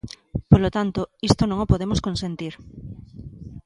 Polo 0.51 0.69
tanto, 0.77 1.01
isto 1.29 1.43
non 1.47 1.57
o 1.63 1.69
podemos 1.71 1.99
consentir. 2.07 2.53